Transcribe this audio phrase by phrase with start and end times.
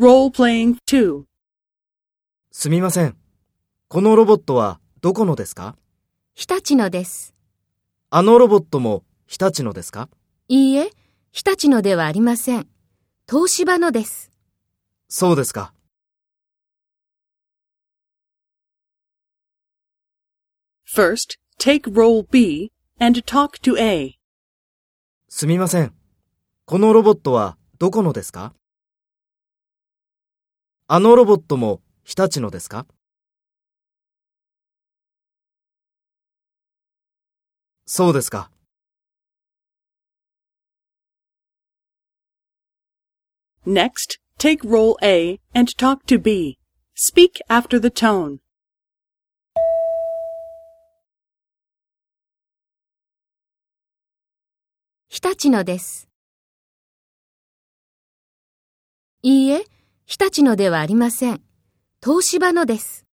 [0.00, 1.22] Role-playing 2.
[2.50, 3.16] すみません。
[3.86, 5.76] このロボットはどこのですか？
[6.34, 7.32] 日立のです。
[8.10, 10.08] あのロボットも日立のですか？
[10.48, 10.90] いいえ、
[11.30, 12.66] 日立のではありません。
[13.30, 14.32] 東芝のです。
[15.08, 15.72] そうですか。
[20.92, 24.18] First, take role B and talk to A.
[25.28, 25.94] すみません。
[26.64, 28.54] このロボットはどこのですか？
[30.86, 32.86] あのロボットも日立のですか
[37.86, 38.50] そうですか。
[43.66, 46.58] Next, take role A and talk to B.
[46.94, 48.40] Speak after the tone.
[55.08, 56.08] 日立のです。
[59.22, 59.64] いいえ、
[60.06, 61.40] 日立のではありません。
[62.04, 63.06] 東芝のです。